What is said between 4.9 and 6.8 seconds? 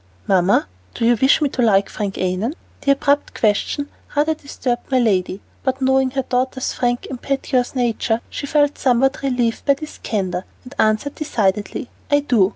lady, but knowing her daughter's